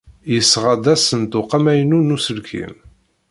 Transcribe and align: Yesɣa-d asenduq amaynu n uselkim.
Yesɣa-d 0.33 0.85
asenduq 0.93 1.49
amaynu 1.57 1.99
n 2.01 2.15
uselkim. 2.15 2.73